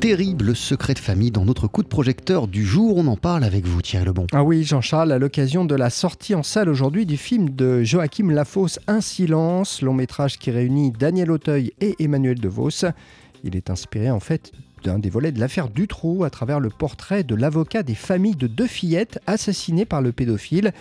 [0.00, 2.96] terrible secret de famille dans notre coup de projecteur du jour.
[2.96, 4.26] On en parle avec vous, Thierry Lebon.
[4.32, 8.30] Ah oui, Jean-Charles, à l'occasion de la sortie en salle aujourd'hui du film de Joachim
[8.30, 12.86] Lafosse, Un silence, long métrage qui réunit Daniel Auteuil et Emmanuel DeVos.
[13.44, 14.52] Il est inspiré en fait
[14.84, 18.46] d'un des volets de l'affaire Dutroux à travers le portrait de l'avocat des familles de
[18.46, 20.72] deux fillettes assassinées par le pédophile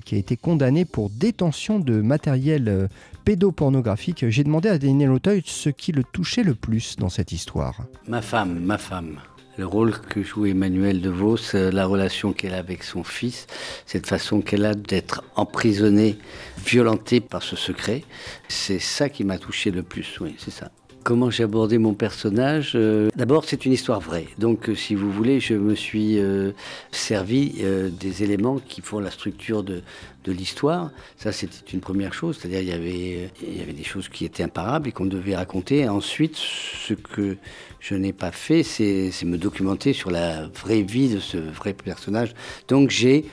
[0.00, 2.88] qui a été condamné pour détention de matériel euh,
[3.24, 4.28] pédopornographique.
[4.28, 7.82] J'ai demandé à Daniel Auteuil ce qui le touchait le plus dans cette histoire.
[8.06, 9.20] Ma femme, ma femme.
[9.58, 13.46] Le rôle que joue Emmanuel DeVos, euh, la relation qu'elle a avec son fils,
[13.86, 16.18] cette façon qu'elle a d'être emprisonnée,
[16.64, 18.04] violentée par ce secret,
[18.48, 20.70] c'est ça qui m'a touché le plus, oui, c'est ça.
[21.06, 24.26] Comment j'ai abordé mon personnage euh, D'abord, c'est une histoire vraie.
[24.38, 26.50] Donc, euh, si vous voulez, je me suis euh,
[26.90, 29.82] servi des éléments qui font la structure de,
[30.24, 30.90] de l'histoire.
[31.16, 32.36] Ça, c'était une première chose.
[32.36, 35.36] C'est-à-dire, il y avait, il y avait des choses qui étaient imparables et qu'on devait
[35.36, 35.88] raconter.
[35.88, 37.36] ensuite, ce que
[37.78, 42.34] je n'ai pas fait, c'est me documenter sur la vraie vie de ce vrai personnage.
[42.66, 43.26] Donc, j'ai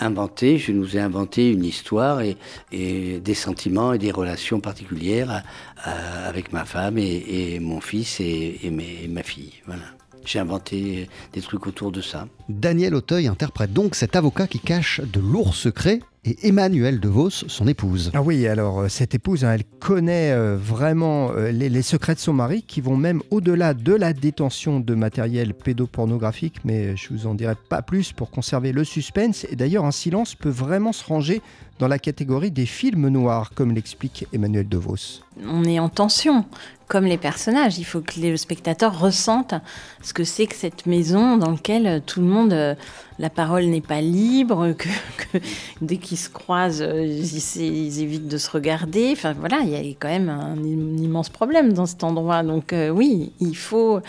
[0.00, 2.36] inventé, je nous ai inventé une histoire et,
[2.70, 5.42] des sentiments et des relations particulières
[5.84, 9.54] avec ma femme et, mon fils et, ma fille.
[9.66, 9.84] Voilà.
[10.24, 12.28] J'ai inventé des trucs autour de ça.
[12.48, 17.66] Daniel Auteuil interprète donc cet avocat qui cache de lourds secrets et Emmanuel DeVos, son
[17.66, 18.10] épouse.
[18.12, 22.20] Ah oui, alors euh, cette épouse, hein, elle connaît euh, vraiment euh, les, secrets de
[22.20, 27.26] son mari qui vont même au-delà de la détention de matériel pédopornographique, mais je vous
[27.26, 29.46] en dirai pas plus pour conserver le suspense.
[29.50, 31.40] Et d'ailleurs, un silence peut vraiment se ranger
[31.78, 35.22] dans la catégorie des films noirs, comme l'explique Emmanuel DeVos.
[35.46, 36.44] On est en tension,
[36.88, 37.78] comme les personnages.
[37.78, 39.54] Il faut que le spectateur ressente
[40.02, 42.76] ce que c'est que cette maison dans laquelle tout le monde,
[43.18, 45.38] la parole n'est pas libre, que,
[45.80, 49.10] dès qu'ils se croisent, ils, évitent de se regarder.
[49.12, 52.42] Enfin voilà, il y a quand même un, immense problème dans cet endroit.
[52.42, 54.00] Donc euh, oui, il faut.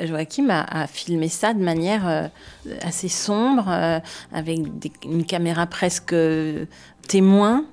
[0.00, 2.28] Joachim a, filmé ça de manière euh,
[2.82, 3.98] assez sombre, euh,
[4.32, 4.60] avec
[5.04, 6.14] une caméra presque
[7.08, 7.64] témoin,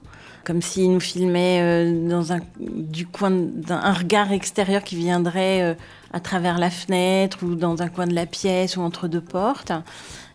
[0.50, 5.74] comme s'il nous filmait euh, dans un, du coin d'un regard extérieur qui viendrait euh,
[6.12, 9.72] à travers la fenêtre ou dans un coin de la pièce ou entre deux portes.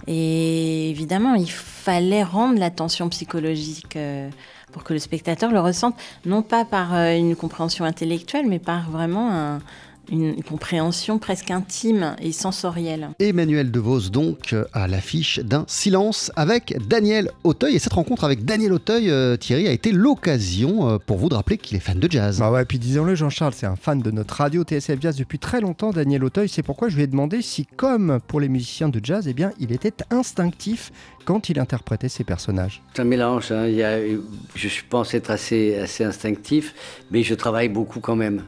[0.07, 4.31] Et évidemment, il fallait rendre la tension psychologique euh,
[4.71, 9.33] pour que le spectateur le ressente, non pas par une compréhension intellectuelle, mais par vraiment
[9.33, 9.63] un,
[10.11, 13.11] une compréhension presque intime et sensorielle.
[13.19, 18.73] Emmanuel DeVos donc à l'affiche d'un silence avec Daniel Auteuil et cette rencontre avec Daniel
[18.73, 22.11] Auteuil, euh, Thierry, a été l'occasion euh, pour vous de rappeler qu'il est fan de
[22.11, 22.39] jazz.
[22.39, 25.61] Bah ouais, puis disons-le Jean-Charles, c'est un fan de notre radio TSF Jazz depuis très
[25.61, 29.01] longtemps, Daniel Auteuil, c'est pourquoi je lui ai demandé si comme pour les musiciens de
[29.03, 30.93] jazz, eh bien, il était instinctif
[31.25, 32.83] quand il interprétait ses personnages.
[32.95, 33.67] C'est un mélange, hein.
[33.67, 33.99] il y a,
[34.55, 36.75] je pense être assez, assez instinctif,
[37.11, 38.43] mais je travaille beaucoup quand même.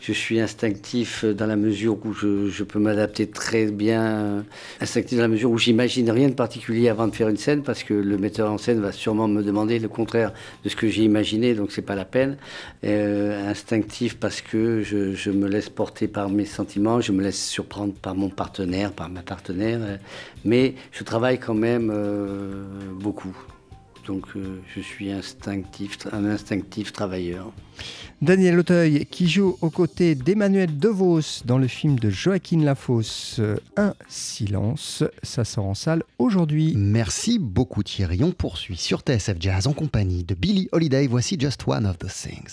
[0.00, 4.44] Je suis instinctif dans la mesure où je, peux m'adapter très bien.
[4.80, 7.82] Instinctif dans la mesure où j'imagine rien de particulier avant de faire une scène parce
[7.82, 10.32] que le metteur en scène va sûrement me demander le contraire
[10.64, 12.36] de ce que j'ai imaginé, donc c'est pas la peine.
[12.84, 17.94] Euh, instinctif parce que je, me laisse porter par mes sentiments, je me laisse surprendre
[17.94, 19.98] par mon partenaire, par ma partenaire,
[20.44, 22.64] mais je travaille quand même euh,
[23.00, 23.36] beaucoup.
[24.06, 27.52] Donc euh, je suis instinctif, un instinctif travailleur.
[28.20, 33.40] Daniel Auteuil qui joue aux côtés d'Emmanuel DeVos dans le film de Joaquin Lafosse
[33.76, 35.04] Un silence.
[35.22, 36.74] Ça sort en salle aujourd'hui.
[36.76, 38.22] Merci beaucoup Thierry.
[38.22, 41.06] On poursuit sur TSF Jazz en compagnie de Billy Holiday.
[41.06, 42.50] Voici Just One of the Things.